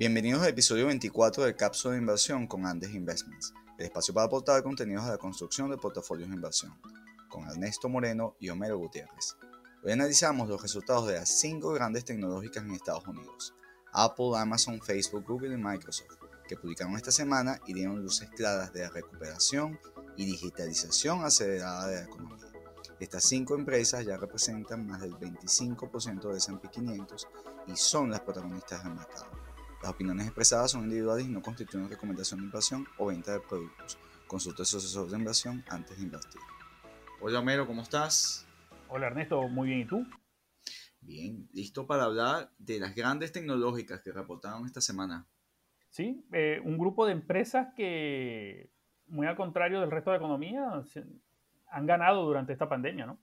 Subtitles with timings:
[0.00, 4.62] Bienvenidos al episodio 24 del Cápsula de Inversión con Andes Investments, el espacio para aportar
[4.62, 6.72] contenidos a la construcción de portafolios de inversión,
[7.28, 9.36] con Ernesto Moreno y Homero Gutiérrez.
[9.84, 13.54] Hoy analizamos los resultados de las cinco grandes tecnológicas en Estados Unidos,
[13.92, 16.16] Apple, Amazon, Facebook, Google y Microsoft,
[16.48, 19.78] que publicaron esta semana y dieron luces claras de la recuperación
[20.16, 22.46] y digitalización acelerada de la economía.
[22.98, 27.28] Estas cinco empresas ya representan más del 25% del S&P 500
[27.66, 29.29] y son las protagonistas del mercado.
[29.82, 33.98] Las opiniones expresadas son individuales y no constituyen recomendación de inversión o venta de productos.
[34.26, 36.40] Consulta a su asesor de inversión antes de invertir.
[37.22, 38.46] Hola Homero, ¿cómo estás?
[38.88, 40.06] Hola Ernesto, muy bien, ¿y tú?
[41.00, 45.26] Bien, listo para hablar de las grandes tecnológicas que reportaron esta semana.
[45.88, 48.70] Sí, eh, un grupo de empresas que,
[49.06, 50.84] muy al contrario del resto de la economía,
[51.70, 53.18] han ganado durante esta pandemia, ¿no?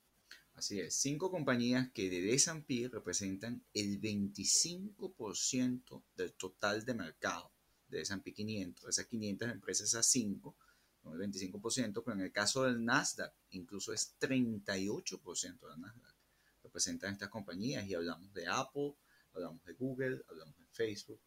[0.58, 7.52] Así es, cinco compañías que de S&P representan el 25% del total de mercado
[7.88, 8.90] de S&P 500.
[8.90, 10.58] Esas 500 empresas, esas cinco,
[11.04, 16.16] son el 25%, pero en el caso del Nasdaq incluso es 38% del Nasdaq.
[16.64, 18.96] Representan estas compañías y hablamos de Apple,
[19.34, 21.22] hablamos de Google, hablamos de Facebook,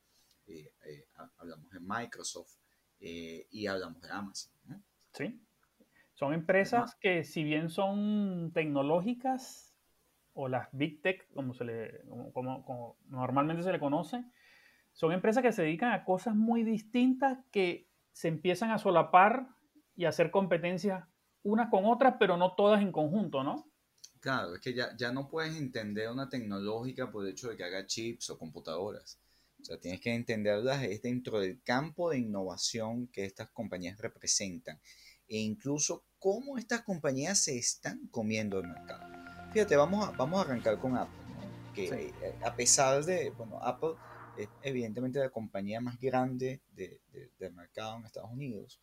[0.49, 2.57] eh, eh, hablamos de Microsoft
[2.99, 4.51] eh, y hablamos de Amazon.
[5.15, 5.41] Sí,
[6.21, 9.75] son empresas que si bien son tecnológicas
[10.35, 12.03] o las Big Tech, como, se le,
[12.35, 14.23] como, normalmente se le conoce,
[14.93, 19.49] son empresas que se dedican a cosas muy distintas que se empiezan a solapar
[19.97, 21.09] y a hacer competencia
[21.43, 23.65] unas con otras, pero no todas en conjunto, ¿no?
[24.21, 27.65] Claro, es que ya, ya no puedes entender una tecnológica por el hecho de que
[27.65, 29.19] haga chips o computadoras.
[29.59, 34.79] O sea, tienes que entenderlas dentro del campo de innovación que estas compañías representan
[35.27, 39.03] e incluso cómo estas compañías se están comiendo el mercado.
[39.53, 41.19] Fíjate, vamos a, vamos a arrancar con Apple,
[41.75, 42.13] que eh,
[42.45, 43.95] a pesar de, bueno, Apple
[44.37, 47.01] es evidentemente la compañía más grande de,
[47.39, 48.81] del mercado en Estados Unidos,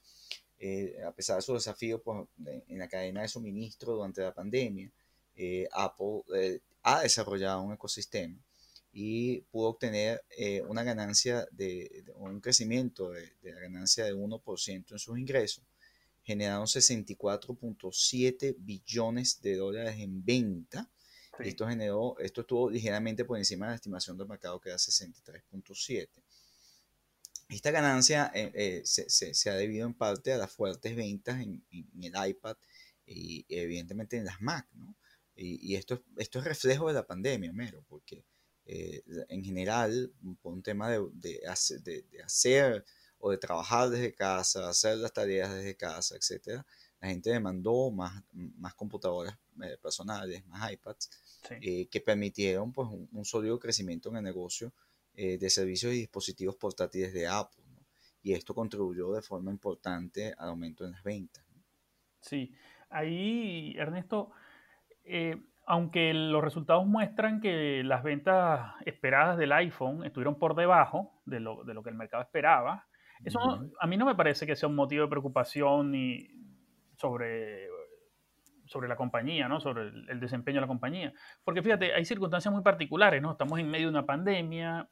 [0.59, 2.27] eh, a pesar de sus desafíos pues,
[2.67, 4.91] en la cadena de suministro durante la pandemia,
[5.35, 6.23] eh, Apple
[6.81, 8.35] ha desarrollado un ecosistema
[8.91, 10.23] y pudo obtener
[10.67, 15.63] una ganancia de, un crecimiento de, de, la ganancia de 1% en sus ingresos
[16.27, 20.91] generaron 64.7 billones de dólares en venta.
[21.39, 26.09] Esto, generó, esto estuvo ligeramente por encima de la estimación del mercado que era 63.7.
[27.47, 32.29] Esta ganancia eh, eh, se, ha debido en parte a las fuertes ventas en, el
[32.29, 32.57] iPad
[33.05, 34.97] y evidentemente en las Mac, ¿no?
[35.33, 38.25] Y, esto, esto es reflejo de la pandemia, mero, porque
[38.65, 40.11] eh, en general,
[40.41, 41.39] por un tema de, de,
[41.83, 42.83] de hacer
[43.19, 46.63] o de trabajar desde casa, hacer las tareas desde casa, etc.
[46.99, 51.09] La gente demandó más, más computadoras eh, personales, más iPads,
[51.61, 54.73] eh, que permitieron pues, un, sólido crecimiento en el negocio
[55.13, 57.63] eh, de servicios y dispositivos portátiles de Apple.
[58.23, 61.43] Y esto contribuyó de forma importante al aumento en las ventas.
[62.19, 62.53] Sí,
[62.89, 64.31] ahí, Ernesto,
[65.65, 71.63] aunque los resultados muestran que las ventas esperadas del iPhone estuvieron por debajo de lo,
[71.63, 72.87] de lo que el mercado esperaba,
[73.23, 73.39] eso
[73.79, 76.27] a mí no me parece que sea un motivo de preocupación ni
[76.97, 77.67] sobre,
[78.65, 79.59] sobre la compañía, ¿no?
[79.59, 81.13] sobre el, desempeño de la compañía.
[81.43, 83.31] Porque fíjate, hay circunstancias muy particulares, ¿no?
[83.31, 84.89] Estamos en medio de una pandemia,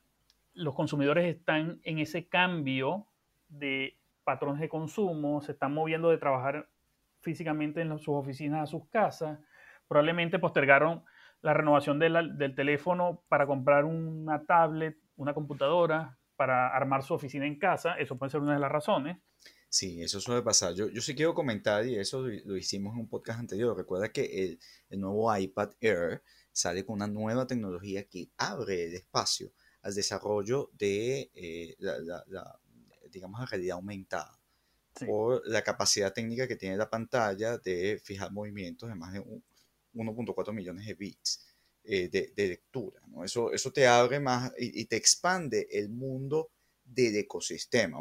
[0.53, 3.07] los consumidores están en ese cambio
[3.49, 6.69] de patrones de consumo, se están moviendo de trabajar
[7.21, 9.39] físicamente en sus oficinas a sus casas,
[9.87, 11.03] probablemente postergaron
[11.41, 17.57] la renovación del teléfono para comprar una tablet, una computadora, para armar su oficina en
[17.57, 17.95] casa.
[17.95, 19.17] Eso puede ser una de las razones.
[19.69, 20.73] Sí, eso suele pasar.
[20.73, 23.75] Yo, yo sí quiero comentar, y eso lo hicimos en un podcast anterior.
[23.75, 24.59] Recuerda que el,
[24.89, 29.51] el nuevo iPad Air sale con una nueva tecnología que abre el espacio
[29.81, 32.59] al desarrollo de eh, la, la,
[33.11, 34.39] digamos, la realidad aumentada.
[35.05, 39.21] Por la capacidad técnica que tiene la pantalla de fijar movimientos de más de
[39.93, 41.44] 1.4 millones de bits.
[41.87, 42.99] Eh, de, lectura.
[43.09, 43.23] ¿no?
[43.23, 46.49] Eso, eso te abre más y, te expande el mundo
[46.83, 47.99] del ecosistema,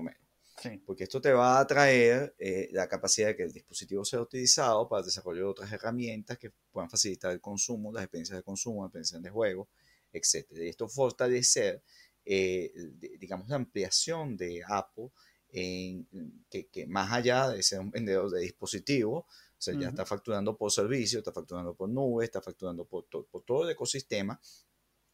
[0.86, 4.88] Porque esto te va a traer eh, la capacidad de que el dispositivo sea utilizado
[4.88, 8.84] para el desarrollo de otras herramientas que puedan facilitar el consumo, las experiencias de consumo,
[8.84, 9.68] las experiencias de juego,
[10.14, 10.46] etc.
[10.52, 11.82] Y esto fortalecer,
[12.24, 12.72] eh,
[13.18, 15.10] digamos, la ampliación de Apple
[15.50, 16.08] en,
[16.48, 19.26] que, que, más allá de ser un vendedor de dispositivos,
[19.70, 23.42] o sea, ya está facturando por servicio, está facturando por nube, está facturando por, por
[23.42, 24.38] todo el ecosistema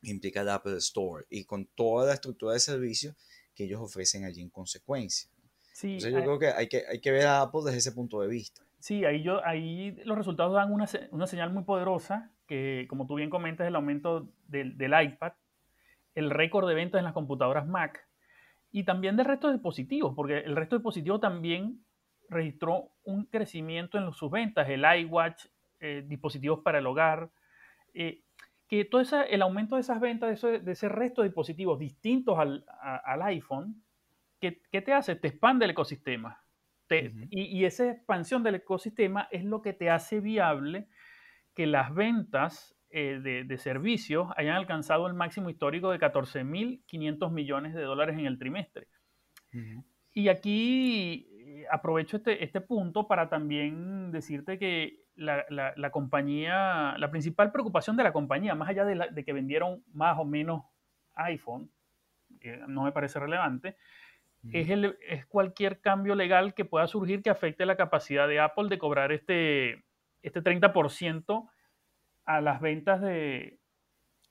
[0.03, 3.17] implica el Apple Store y con toda la estructura de servicios
[3.55, 5.31] que ellos ofrecen allí en consecuencia.
[5.73, 8.21] Sí, Entonces yo creo que hay, que hay que ver a Apple desde ese punto
[8.21, 8.63] de vista.
[8.79, 13.17] Sí, ahí, yo, ahí los resultados dan una, una señal muy poderosa, que como tú
[13.17, 15.33] bien comentas, el aumento del, del iPad,
[16.15, 18.07] el récord de ventas en las computadoras Mac
[18.73, 21.85] y también del resto de dispositivos, porque el resto de dispositivos también
[22.31, 25.47] registró un crecimiento en sus ventas, el iWatch,
[25.81, 27.31] eh, dispositivos para el hogar,
[27.93, 28.23] eh,
[28.69, 32.65] que todo el aumento de esas ventas de, ese resto de dispositivos distintos al,
[33.23, 33.83] iPhone,
[34.39, 35.17] ¿qué, te hace?
[35.17, 36.41] Te expande el ecosistema.
[36.89, 40.89] y, esa expansión del ecosistema es lo que te hace viable
[41.55, 47.83] que las ventas eh, de, servicios hayan alcanzado el máximo histórico de 14.500 millones de
[47.83, 48.87] dólares en el trimestre.
[50.13, 57.51] Y aquí eh, aprovecho este, este, punto para también decirte que la, compañía, la principal
[57.51, 60.63] preocupación de la compañía, más allá de, que vendieron más o menos
[61.15, 61.69] iPhone,
[62.69, 63.77] no me parece relevante,
[64.53, 68.69] es, el, es, cualquier cambio legal que pueda surgir que afecte la capacidad de Apple
[68.69, 69.85] de cobrar este,
[70.23, 71.51] este 30%
[72.27, 73.59] a las ventas de,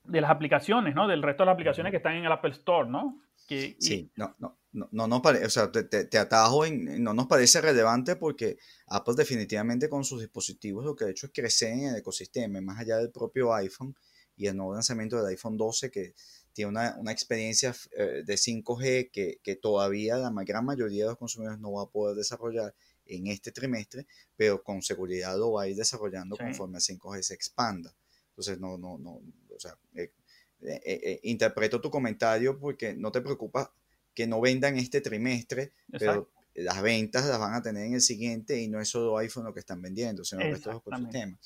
[0.06, 1.10] las aplicaciones, ¿no?
[1.10, 3.22] Del resto de las aplicaciones que están en el Apple Store, ¿no?
[3.50, 7.25] Que, sí, no, no, no, no nos parece, o sea, te, atajo en, no nos
[7.25, 11.86] parece relevante porque Apple definitivamente con sus dispositivos lo que ha hecho es crecer en
[11.86, 13.96] el ecosistema, más allá del propio iPhone
[14.36, 16.13] y el nuevo lanzamiento del iPhone 12 que
[16.54, 21.60] tiene una, experiencia eh, de 5G que, que, todavía la gran mayoría de los consumidores
[21.60, 22.75] no va a poder desarrollar
[23.06, 24.06] en este trimestre,
[24.36, 27.96] pero con seguridad lo va a ir desarrollando conforme el 5G se expanda.
[28.30, 30.13] Entonces, no, no, no, o sea, eh,
[30.62, 33.74] eh, eh, interpreto tu comentario porque no te preocupa
[34.14, 38.60] que no vendan este trimestre, pero las ventas las van a tener en el siguiente
[38.60, 41.38] y no es solo iPhone lo que están vendiendo, sino el resto de los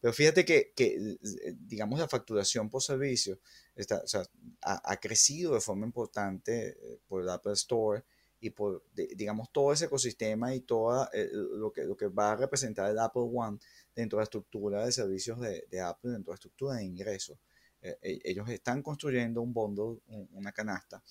[0.00, 1.18] Pero fíjate que, que,
[1.60, 3.38] digamos, la facturación por servicio
[3.76, 4.22] está, o sea,
[4.62, 6.76] ha, ha, crecido de forma importante
[7.06, 8.02] por el Apple Store
[8.40, 12.36] y por, digamos, todo ese ecosistema y todo eh, lo, que, lo que va a
[12.36, 13.58] representar el Apple One
[13.94, 17.38] dentro de la estructura de servicios de, de Apple, dentro de la estructura de ingresos.
[17.88, 20.00] Eh, eh, ellos están construyendo un bundle,
[20.32, 21.02] una canasta,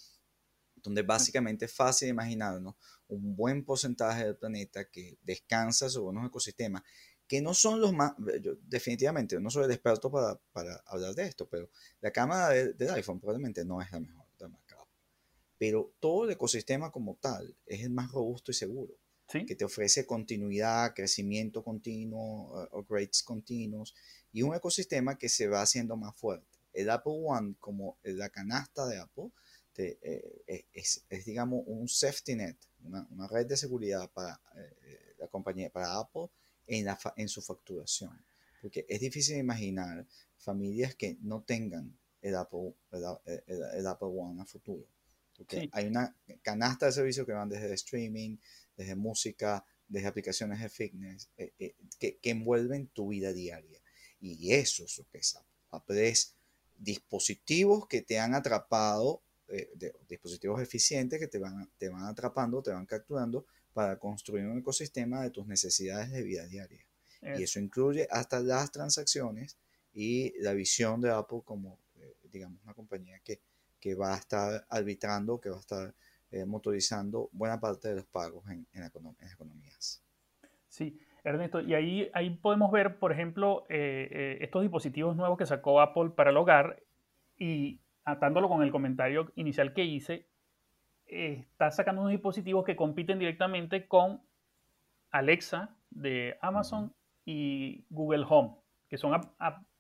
[0.76, 2.76] donde básicamente es fácil imaginarnos
[3.08, 6.84] un buen porcentaje del planeta que descansa sobre unos ecosistemas
[7.28, 11.24] que no son los más, yo, definitivamente, no soy el experto para, para hablar de
[11.24, 11.70] esto, pero
[12.00, 14.26] la cámara del iPhone probablemente no es la mejor
[15.58, 18.94] pero todo el ecosistema como tal es el más robusto y seguro,
[19.28, 23.96] que te ofrece continuidad, crecimiento continuo, upgrades continuos
[24.32, 26.55] y un ecosistema que se va haciendo más fuerte.
[26.76, 29.32] El Apple One, como la canasta de Apple,
[29.78, 35.28] eh, eh, es, digamos, un safety net, una, una red de seguridad para eh, la
[35.28, 36.28] compañía, para Apple
[36.68, 38.26] en, la, en su facturación.
[38.62, 40.06] Porque es difícil imaginar
[40.38, 44.88] familias que no tengan el Apple, el Apple One a futuro.
[45.72, 48.38] Hay una canasta de servicios que van desde streaming,
[48.76, 53.80] desde música, desde aplicaciones de fitness, eh, eh, que, que, envuelven tu vida diaria.
[54.20, 55.38] Y eso es lo que es
[55.72, 56.14] Apple.
[56.78, 59.70] Dispositivos que te han atrapado, eh,
[60.08, 65.22] dispositivos eficientes que te van, te van atrapando, te van capturando para construir un ecosistema
[65.22, 66.86] de tus necesidades de vida diaria.
[67.38, 69.58] Y eso incluye hasta las transacciones
[69.94, 71.80] y la visión de Apple como,
[72.32, 73.42] digamos, una compañía que,
[73.80, 75.96] que va a estar arbitrando, que va a estar
[76.32, 78.92] eh, motorizando buena parte de los pagos en, en, las
[79.32, 80.02] economías.
[80.68, 85.46] Sí, Ernesto, y ahí, ahí podemos ver, por ejemplo, eh, eh, estos dispositivos nuevos que
[85.46, 86.84] sacó Apple para el hogar
[87.38, 90.28] y atándolo con el comentario inicial que hice,
[91.08, 94.22] está sacando unos dispositivos que compiten directamente con
[95.12, 96.94] Alexa de Amazon
[97.26, 98.56] y Google Home,
[98.90, 99.20] que son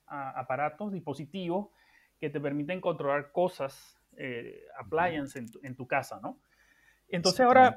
[0.08, 1.68] aparatos, dispositivos
[2.20, 6.40] que te permiten controlar cosas, eh, appliances en tu, casa, ¿no?
[7.08, 7.76] Entonces ahora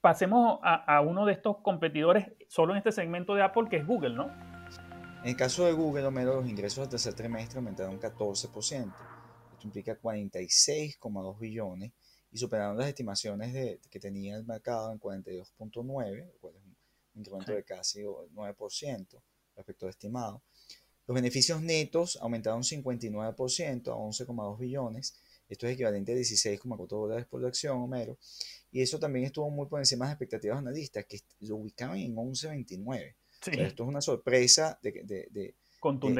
[0.00, 4.14] pasemos a, uno de estos competidores solo en este segmento de Apple, que es Google,
[4.14, 4.26] ¿no?
[5.22, 8.94] En el caso de Google, Homero, los ingresos del tercer trimestre aumentaron 14%.
[9.52, 11.92] Esto implica 46,2 billones
[12.30, 16.76] y superaron las estimaciones de, que tenía el mercado en 42.9, lo cual es un
[17.14, 19.22] incremento de casi 9%
[19.56, 20.42] respecto al estimado.
[21.08, 25.20] Los beneficios netos aumentaron 59% a 11,2 billones.
[25.48, 28.18] Esto es equivalente a 16,4 dólares por acción, Homero.
[28.70, 32.14] Y eso también estuvo muy por encima de las expectativas analistas, que lo ubicaban en
[32.14, 33.14] 11,29.
[33.46, 35.54] esto es una sorpresa de, de, de,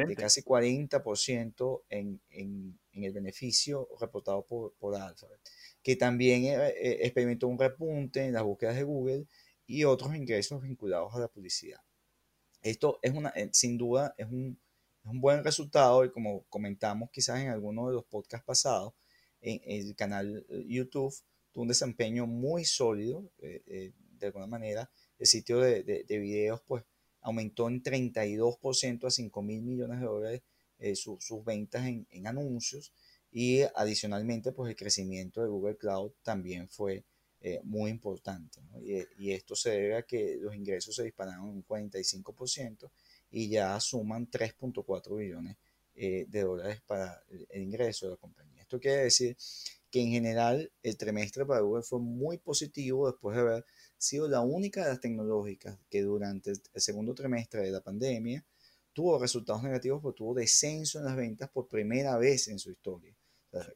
[0.07, 5.41] de casi 40% en, en, en, el beneficio reportado por, por Alphabet,
[5.83, 9.27] que también eh, eh, experimentó un repunte en las búsquedas de Google
[9.67, 11.81] y otros ingresos vinculados a la publicidad.
[12.63, 14.59] Esto es una, eh, sin duda, es un,
[15.05, 18.95] un buen resultado y como comentamos quizás en alguno de los podcasts pasados,
[19.41, 21.15] el canal eh, YouTube
[21.53, 26.61] tuvo un desempeño muy sólido, eh, eh, de alguna manera, el sitio de, de, videos
[26.67, 26.85] pues
[27.21, 30.43] aumentó en 32% a 5 mil millones de dólares
[30.95, 32.93] sus ventas en, anuncios
[33.33, 37.05] y Y adicionalmente, pues el crecimiento de Google Cloud también fue
[37.65, 38.61] muy importante.
[39.19, 42.91] Y, esto se debe a que los ingresos se dispararon un 45%
[43.31, 45.57] y ya suman 3.4 billones
[45.95, 48.48] de dólares para el ingreso de la compañía.
[48.69, 49.35] Esto quiere decir
[49.91, 53.65] que en general el trimestre para Google fue muy positivo después de haber
[53.97, 58.45] sido la única de las tecnológicas que durante el segundo trimestre de la pandemia
[58.93, 63.17] tuvo resultados negativos porque tuvo descenso en las ventas por primera vez en su historia,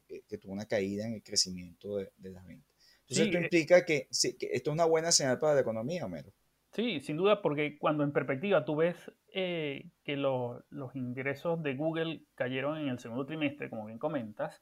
[0.07, 2.71] que, tuvo una caída en el crecimiento de, las ventas.
[3.01, 6.31] Entonces esto eh implica que, que esto es una buena señal para la economía, Homero.
[6.71, 8.95] Sí, sin duda, porque cuando en perspectiva tú ves
[9.35, 14.61] eh, que los ingresos de Google cayeron en el segundo trimestre, como bien comentas,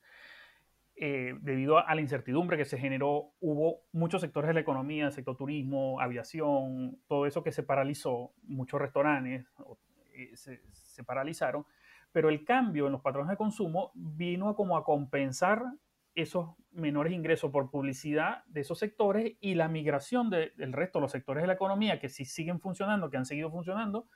[0.95, 5.11] eh, debido a la incertidumbre que se generó, hubo muchos sectores de la economía, el
[5.11, 9.45] sector turismo, aviación, todo eso que se paralizó, muchos restaurantes
[10.13, 11.65] eh, se, paralizaron,
[12.11, 15.63] pero el cambio en los patrones de consumo vino como a compensar
[16.13, 21.11] esos menores ingresos por publicidad de esos sectores y la migración del resto de los
[21.11, 24.07] sectores de la economía que sí siguen funcionando, que han seguido funcionando,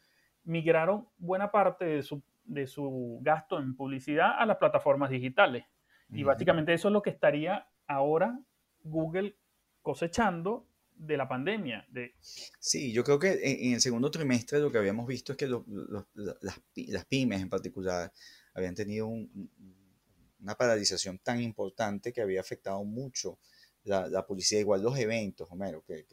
[0.46, 5.66] migraron buena parte de su, de su gasto en publicidad a las plataformas digitales.
[6.12, 8.40] Y básicamente eso es lo que estaría ahora
[8.84, 9.36] Google
[9.82, 11.86] cosechando de la pandemia.
[11.90, 12.16] De...
[12.22, 17.06] Sí, yo creo que en, el segundo trimestre lo que habíamos visto es que las,
[17.10, 18.12] pymes en particular
[18.54, 23.40] habían tenido una paralización tan importante que había afectado mucho
[23.84, 26.06] la, publicidad, igual los eventos, Homero, que,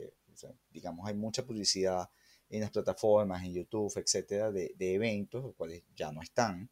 [0.71, 2.09] digamos hay mucha publicidad
[2.53, 6.69] en las plataformas, en YouTube, etcétera, de, eventos, los cuales ya no están.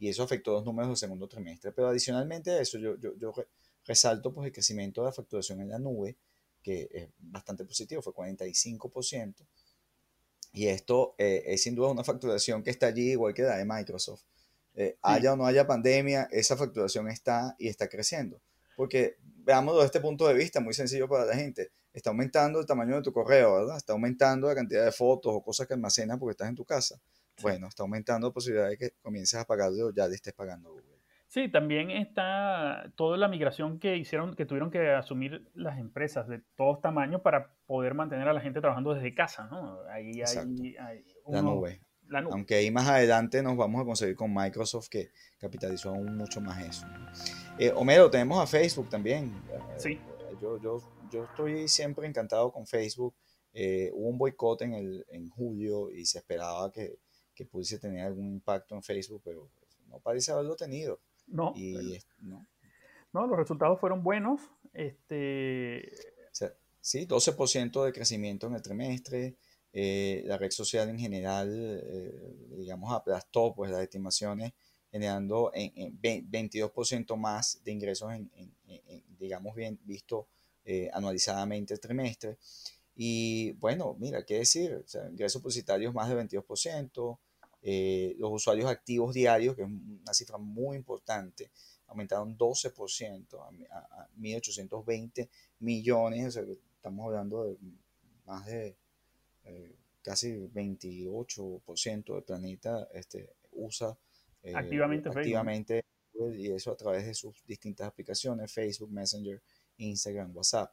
[0.00, 1.70] Y eso afectó los números del segundo trimestre.
[1.70, 3.32] Pero adicionalmente a eso, yo, yo, yo
[3.86, 6.16] resalto pues, el crecimiento de la facturación en la nube,
[6.60, 9.34] que es bastante positivo, fue 45%.
[10.54, 13.64] Y esto eh, es sin duda una facturación que está allí, igual que la de
[13.64, 14.24] Microsoft.
[14.74, 18.40] Eh, haya o no haya pandemia, esa facturación está y está creciendo.
[18.74, 22.66] Porque veámoslo desde este punto de vista, muy sencillo para la gente está aumentando el
[22.66, 23.76] tamaño de tu correo, ¿verdad?
[23.76, 26.96] Está aumentando la cantidad de fotos o cosas que almacenas porque estás en tu casa.
[27.40, 30.68] Bueno, está aumentando la posibilidad de que comiences a pagarle o ya le estés pagando
[30.68, 30.92] a Google.
[31.26, 36.42] Sí, también está toda la migración que hicieron, que tuvieron que asumir las empresas de
[36.56, 39.80] todos tamaños para poder mantener a la gente trabajando desde casa, ¿no?
[39.88, 41.80] Ahí hay, la, nube.
[42.12, 42.32] La, nube.
[42.32, 46.64] Aunque ahí más adelante nos vamos a conseguir con Microsoft que capitalizó aún mucho más
[46.64, 46.86] eso.
[47.58, 49.32] Eh, Homero, tenemos a Facebook también.
[49.78, 49.98] Sí.
[50.40, 50.80] Yo, yo
[51.12, 53.14] yo estoy siempre encantado con Facebook.
[53.52, 56.98] Eh, hubo un boicot en, el, en julio y se esperaba que,
[57.34, 59.50] que, pudiese tener algún impacto en Facebook, pero
[59.88, 61.00] no parece haberlo tenido.
[61.26, 61.52] No.
[61.54, 62.46] Y, no.
[63.12, 63.26] no.
[63.26, 64.40] los resultados fueron buenos.
[64.72, 65.92] Este...
[66.80, 69.36] sí, 12% de crecimiento en el trimestre.
[69.72, 71.48] Eh, la red social en general,
[71.82, 74.52] eh, digamos, aplastó pues, las estimaciones,
[74.90, 78.30] generando en, 22% más de ingresos, en,
[79.18, 80.28] digamos, bien visto
[80.64, 82.38] eh, anualizadamente el trimestre.
[82.94, 87.18] Y bueno, mira, qué decir, ingresos publicitarios más de 22%,
[87.62, 91.50] eh, los usuarios activos diarios, que es una cifra muy importante,
[91.86, 95.28] aumentaron 12% a, 1.820
[95.60, 96.42] millones, o sea,
[96.76, 97.56] estamos hablando de
[98.26, 98.76] más de
[99.44, 103.96] eh, casi 28% del planeta este, usa
[104.54, 105.84] activamente, activamente
[106.34, 109.42] y eso a través de sus distintas aplicaciones, Facebook, Messenger,
[109.78, 110.72] Instagram, WhatsApp.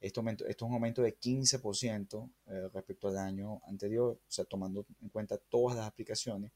[0.00, 4.86] Esto, esto es un aumento de 15% eh, respecto al año anterior, o sea, tomando
[5.02, 6.52] en cuenta todas las aplicaciones.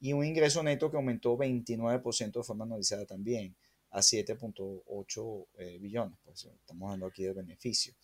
[0.00, 3.56] Y un ingreso neto que aumentó 29% de forma anualizada también,
[3.90, 6.18] a 7.8 eh, billones.
[6.24, 7.94] Pues, estamos hablando aquí de beneficio.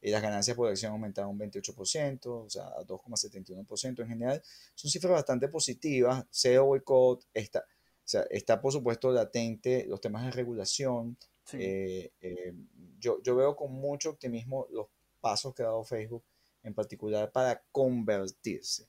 [0.00, 4.42] Y las ganancias por acción aumentaron un 28%, o sea, a 2,71% en general.
[4.74, 6.24] Son cifras bastante positivas.
[6.30, 7.62] SEO boicot, está, o
[8.04, 11.16] sea, está por supuesto latente los temas de regulación,
[11.52, 12.54] eh, eh,
[12.98, 14.86] yo, yo veo con mucho optimismo los
[15.20, 16.24] pasos que ha dado Facebook,
[16.62, 18.88] en particular para convertirse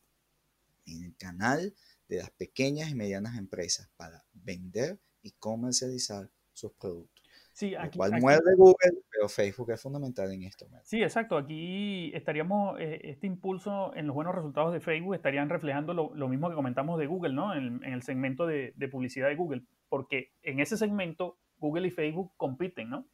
[0.86, 1.74] en el canal
[2.08, 7.19] de las pequeñas y medianas empresas para vender y comercializar sus productos.
[7.60, 10.66] Sí, aquí, lo cual muerde Google, pero Facebook es fundamental en esto.
[10.86, 11.36] Sí, exacto.
[11.36, 16.30] Aquí estaríamos, eh, este impulso en los buenos resultados de Facebook estarían reflejando lo, lo
[16.30, 17.54] mismo que comentamos de Google, ¿no?
[17.54, 21.92] En, en el segmento de, de, publicidad de Google, porque en ese segmento Google y
[21.92, 23.06] Facebook compiten, ¿no?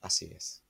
[0.00, 0.64] Así es.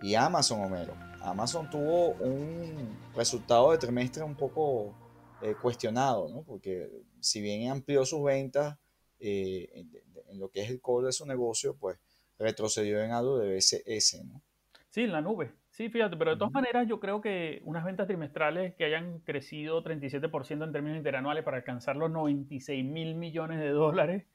[0.00, 0.94] Y Amazon, Homero.
[1.22, 4.94] Amazon tuvo un resultado de trimestre un poco
[5.42, 6.44] eh, cuestionado, ¿no?
[6.44, 8.78] Porque si bien amplió sus ventas
[9.18, 11.98] eh, en, lo que es el core de su negocio, pues
[12.38, 14.42] retrocedió en algo de BCS, ¿no?
[14.90, 15.52] Sí, en la nube.
[15.70, 19.84] Sí, fíjate, pero de todas maneras yo creo que unas ventas trimestrales que hayan crecido
[19.84, 24.26] 37% en términos interanuales para alcanzar los 96 mil millones de dólares,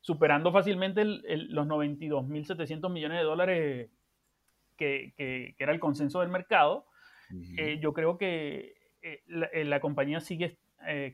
[0.00, 3.90] superando fácilmente los 92.700 millones de dólares
[4.76, 6.86] que, que, era el consenso del mercado.
[7.56, 10.58] Eh, yo creo que eh, eh, la, compañía sigue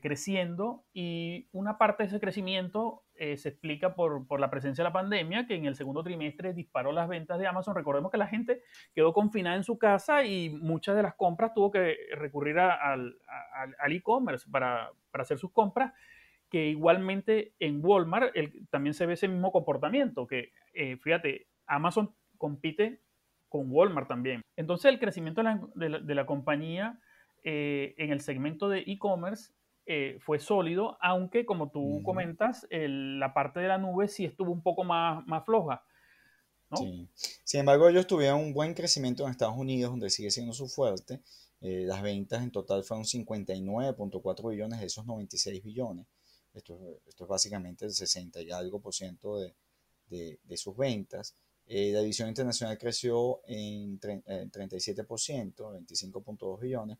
[0.01, 4.93] creciendo y una parte de ese crecimiento se explica por, por, la presencia de la
[4.93, 7.75] pandemia, que en el segundo trimestre disparó las ventas de Amazon.
[7.75, 8.61] Recordemos que la gente
[8.95, 13.17] quedó confinada en su casa y muchas de las compras tuvo que recurrir al
[13.89, 15.93] e-commerce para, para hacer sus compras
[16.49, 18.33] que igualmente en Walmart
[18.69, 20.53] también se ve ese mismo comportamiento, que
[21.01, 23.01] fíjate, Amazon compite
[23.49, 24.41] con Walmart también.
[24.55, 25.41] Entonces el crecimiento
[25.75, 26.99] de la, compañía
[27.43, 29.53] eh, en el segmento de e-commerce
[29.87, 34.61] eh, fue sólido, aunque como tú comentas, la parte de la nube sí estuvo un
[34.61, 35.83] poco más, más floja.
[36.75, 37.07] Sí.
[37.43, 41.21] Sin embargo, ellos tuvieron un buen crecimiento en Estados Unidos, donde sigue siendo su fuerte.
[41.61, 46.05] Eh, las ventas en total fueron 59.4 billones de esos 96 billones.
[46.53, 49.55] Esto, esto, es básicamente el 60 y algo por ciento de,
[50.09, 51.35] de, de sus ventas.
[51.69, 56.97] Eh, la división internacional creció en, 37%, 25.2 billones.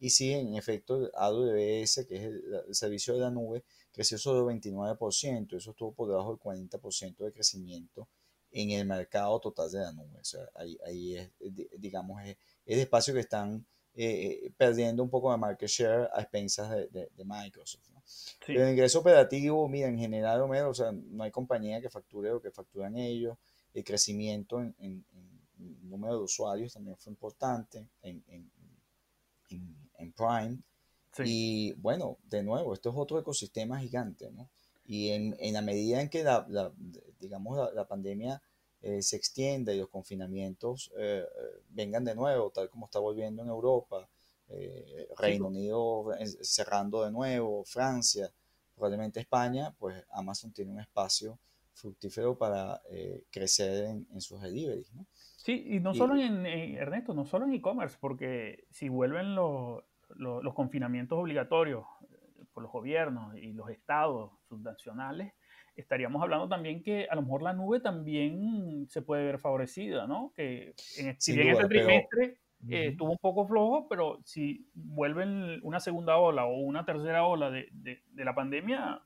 [0.00, 5.56] Y sí, en efecto, AWS, que es el, servicio de la nube, creció solo 29%.
[5.56, 8.08] Eso estuvo por debajo del 40% de crecimiento
[8.50, 10.18] en el mercado total de la nube.
[10.20, 10.40] O sea,
[10.84, 11.30] ahí, es,
[11.78, 16.22] digamos, es, el espacio que están eh, eh, perdiendo un poco de market share a
[16.22, 17.84] expensas de, Microsoft.
[18.48, 22.50] el ingreso operativo, mira, en general, o sea, no hay compañía que facture lo que
[22.50, 23.36] facturan ellos
[23.74, 25.04] el crecimiento en, en,
[25.82, 28.22] número de usuarios también fue importante en,
[29.98, 30.58] en Prime.
[31.24, 34.48] Y bueno, de nuevo, esto es otro ecosistema gigante, ¿no?
[34.86, 36.72] Y en, la medida en que la,
[37.18, 38.40] digamos, la, pandemia
[38.80, 43.42] eh, se extienda y los confinamientos eh, eh, vengan de nuevo, tal como está volviendo
[43.42, 44.08] en Europa,
[45.18, 46.06] Reino Unido
[46.40, 48.32] cerrando de nuevo, Francia,
[48.74, 51.38] probablemente España, pues Amazon tiene un espacio
[51.78, 54.92] fructífero para eh, crecer en, sus deliveries.
[54.94, 55.06] ¿no?
[55.12, 61.18] Sí, y no solo en, Ernesto, no solo en e-commerce, porque si vuelven los confinamientos
[61.18, 65.32] obligatorios eh, por los gobiernos y los estados subnacionales,
[65.76, 70.32] estaríamos hablando también que a lo mejor la nube también se puede ver favorecida, ¿no?
[70.34, 75.78] Que en, si bien este trimestre eh, estuvo un poco flojo, pero si vuelven una
[75.78, 79.00] segunda ola o una tercera ola de, de, de la pandemia,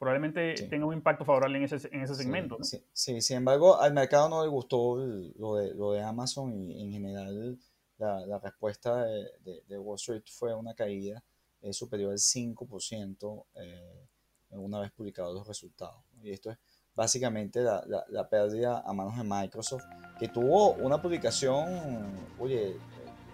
[0.00, 2.56] probablemente tenga un impacto favorable en ese, en ese segmento.
[2.62, 6.82] Sí, sí, sin embargo, al mercado no le gustó lo, de, lo de Amazon y
[6.82, 7.58] en general
[7.98, 11.22] la, la respuesta de, de, Wall Street fue una caída
[11.60, 14.06] eh, superior al 5% eh,
[14.52, 16.02] una vez publicados los resultados.
[16.22, 16.56] Y esto es
[16.94, 19.84] básicamente la, la, la, pérdida a manos de Microsoft,
[20.18, 22.74] que tuvo una publicación, oye,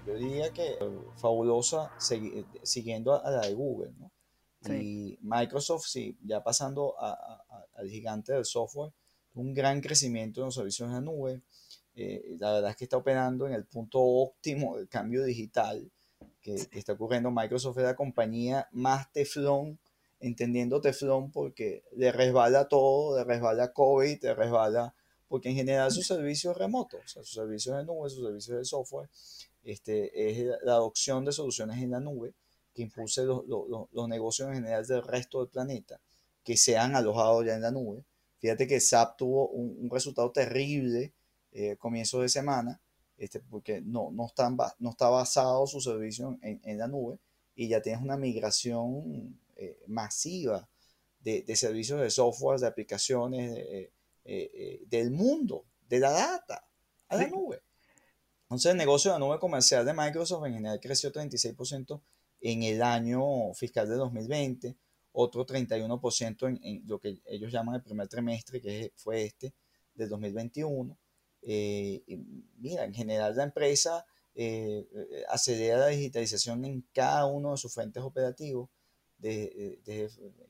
[0.05, 0.77] yo diría que
[1.15, 1.93] fabulosa,
[2.65, 4.11] siguiendo a la de Google, ¿no?
[4.75, 8.93] Y Microsoft, sí, ya pasando al gigante del software,
[9.35, 11.43] un gran crecimiento en los servicios en la nube.
[11.95, 15.91] Eh, la verdad es que está operando en el punto óptimo del cambio digital
[16.43, 17.31] que, está ocurriendo.
[17.31, 19.79] Microsoft es la compañía más teflón,
[20.21, 24.95] entendiendo teflón porque le resbala todo, le resbala COVID, le resbala,
[25.29, 28.65] porque en general sus servicios remotos, o sea, sus servicios de nube, sus servicios de
[28.65, 29.09] software,
[29.63, 32.35] este, es la adopción de soluciones en la nube
[32.77, 35.99] que impulse los, negocios en general del resto del planeta,
[36.45, 38.05] que se han alojado ya en la nube.
[38.39, 41.15] Fíjate que SAP tuvo un, resultado terrible
[41.53, 42.81] eh, comienzo de semana,
[43.17, 47.19] este, porque no, no, están, no está basado su servicio en, la nube
[47.55, 50.69] y ya tienes una migración eh, masiva
[51.21, 53.91] de, servicios de software, de aplicaciones eh,
[54.25, 56.65] eh, del mundo, de la data,
[57.09, 57.63] a la nube.
[58.43, 62.01] Entonces el negocio de la nube comercial de Microsoft en general creció 36%
[62.53, 64.77] en el año fiscal de 2020,
[65.13, 69.53] otro 31% en, en, lo que ellos llaman el primer trimestre, que fue este,
[69.95, 70.97] del 2021.
[71.43, 72.05] Eh,
[72.59, 74.87] mira, en general la empresa eh,
[75.29, 78.69] acelera la digitalización en cada uno de sus frentes operativos
[79.19, 79.81] de,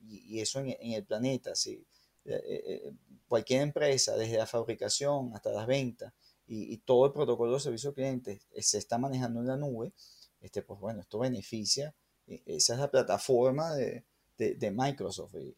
[0.07, 1.55] y, eso en, el planeta.
[1.55, 1.83] ¿sí?
[2.25, 2.93] Eh, eh,
[3.27, 6.13] cualquier empresa, desde la fabricación hasta las ventas
[6.45, 9.93] y, y todo el protocolo de servicio al cliente se está manejando en la nube
[10.41, 11.93] este, pues bueno, esto beneficia,
[12.27, 14.05] e, esa es la plataforma de,
[14.37, 15.55] de, Microsoft y,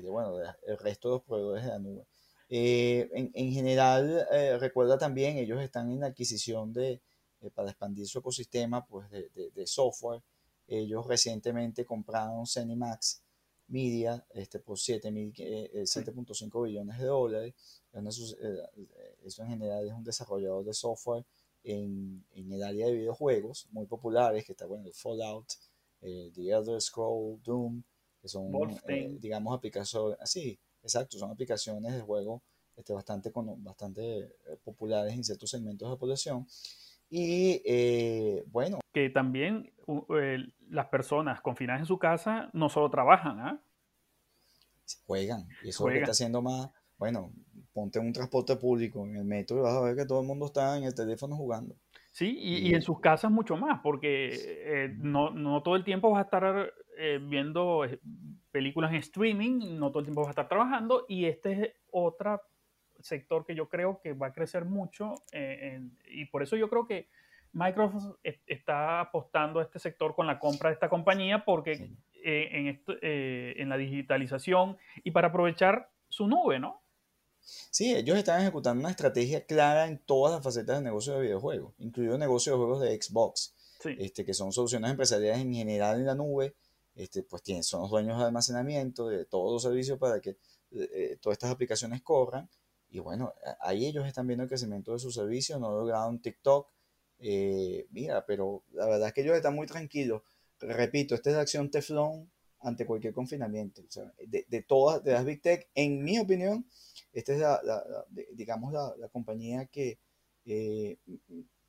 [0.00, 2.06] de, bueno, el resto de los proveedores de la nube.
[2.54, 7.00] Eh, en, en, general, eh, recuerda también, ellos están en la adquisición de,
[7.40, 10.22] eh, para expandir su ecosistema pues, de, de, software.
[10.66, 13.22] Ellos recientemente compraron Cenimax
[13.68, 17.54] Media este, por 7.5 billones de dólares.
[19.24, 21.24] Eso en general es un desarrollador de software
[21.64, 25.46] en, en, el área de videojuegos muy populares, que está bueno, el Fallout,
[26.00, 27.82] eh, The Elder Scroll, Doom,
[28.20, 28.52] que son,
[28.88, 32.42] eh, digamos, aplicaciones así, exacto, son aplicaciones de juego
[32.76, 34.30] este, bastante, bastante eh,
[34.64, 36.46] populares en ciertos segmentos de la población.
[37.10, 38.80] Y eh, bueno.
[38.92, 39.72] Que también
[40.68, 43.62] las personas confinadas en su casa no solo trabajan, ¿ah?
[45.04, 45.46] Juegan.
[45.62, 46.70] Y eso es lo que está haciendo más.
[46.96, 47.32] Bueno,
[47.72, 50.46] ponte un transporte público en el metro y vas a ver que todo el mundo
[50.46, 51.74] está en el teléfono jugando.
[52.12, 56.20] Sí, y, en sus casas mucho más, porque eh, no, no, todo el tiempo vas
[56.20, 57.98] a estar eh, viendo eh,
[58.50, 62.42] películas en streaming, no todo el tiempo vas a estar trabajando, y este es otro
[63.00, 65.14] sector que yo creo que va a crecer mucho,
[66.06, 67.08] y por eso yo creo que
[67.52, 71.90] Microsoft está apostando a este sector con la compra de esta compañía, porque
[72.22, 76.82] en, esto, en la digitalización y para aprovechar su nube, ¿no?
[77.42, 81.74] Sí, ellos están ejecutando una estrategia clara en todas las facetas del negocio de videojuegos,
[81.78, 83.54] incluido el negocio de juegos de Xbox,
[83.98, 86.54] este, que son soluciones empresariales en general en la nube,
[86.94, 90.36] este, pues tienen, son los dueños de almacenamiento de todos los servicios para que eh,
[90.70, 92.48] eh, todas estas aplicaciones corran.
[92.90, 96.68] Y bueno, ahí ellos están viendo el crecimiento de sus servicios, no lograron TikTok.
[97.18, 100.22] Eh, mira, pero la verdad es que ellos están muy tranquilos.
[100.60, 102.30] Repito, esta es la acción Teflon
[102.62, 103.82] ante cualquier confinamiento.
[104.26, 106.66] de, todas, de las Big Tech, en mi opinión,
[107.12, 107.60] esta es la,
[108.32, 109.98] digamos, la, compañía que
[110.44, 110.98] eh,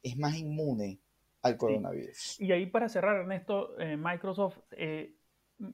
[0.01, 0.99] es más inmune
[1.41, 2.39] al coronavirus.
[2.39, 5.15] Y ahí para cerrar, Ernesto, eh, Microsoft, eh,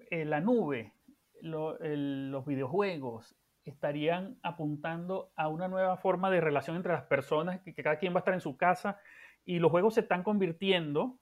[0.09, 0.93] la nube,
[1.41, 7.97] los videojuegos, estarían apuntando a una nueva forma de relación entre las personas, que, cada
[7.97, 8.99] quien va a estar en su casa,
[9.45, 11.19] y los juegos se están convirtiendo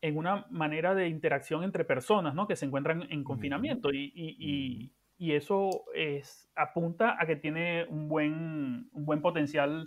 [0.00, 2.46] en una manera de interacción entre personas, ¿no?
[2.46, 9.06] Que se encuentran en confinamiento y, eso es, apunta a que tiene un buen, un
[9.06, 9.84] buen potencial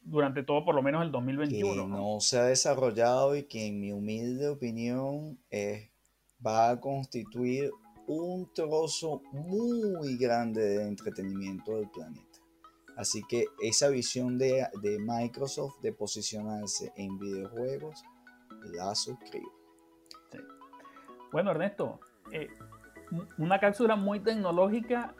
[0.00, 1.84] durante todo, por lo menos el 2021.
[1.84, 2.20] Que ¿no?
[2.20, 5.38] se ha desarrollado y que en mi humilde opinión
[6.44, 7.70] va a constituir
[8.06, 12.38] un trozo muy grande de entretenimiento del planeta.
[12.96, 18.04] Así que esa visión de, de Microsoft de posicionarse en videojuegos
[18.72, 19.52] la suscribo.
[21.32, 21.98] Bueno, Ernesto,
[22.30, 22.48] eh,
[23.38, 25.14] una cápsula muy tecnológica,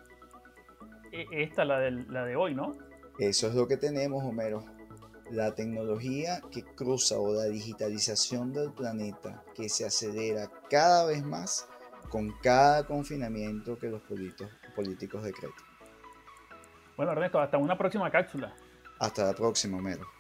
[1.10, 2.76] eh, esta, la de, la de hoy, ¿no?
[3.18, 4.64] Eso es lo que tenemos, Homero.
[5.30, 11.68] La tecnología que cruza o la digitalización del planeta que se acelera cada vez más
[12.10, 15.64] con cada confinamiento que los políticos, políticos decretan.
[16.96, 18.54] Bueno, Ernesto, hasta una próxima cápsula.
[19.00, 20.13] Hasta la próxima, Homero.